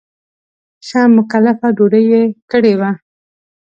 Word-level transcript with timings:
ښه 0.87 1.01
مکلفه 1.15 1.67
ډوډۍ 1.77 2.03
یې 2.13 2.21
کړې 2.51 2.73
وه. 2.79 2.91